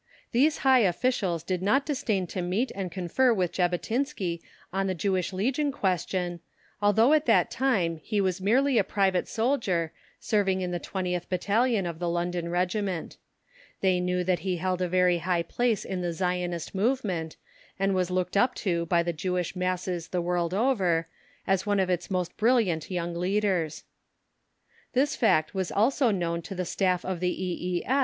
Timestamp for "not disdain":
1.61-2.25